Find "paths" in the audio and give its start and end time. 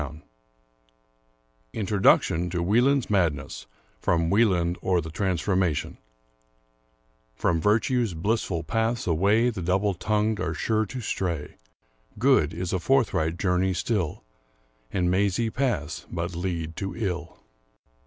8.63-9.05, 15.51-16.07